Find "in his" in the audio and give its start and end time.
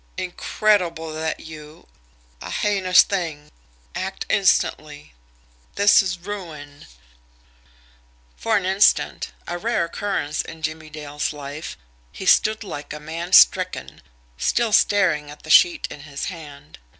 15.91-16.25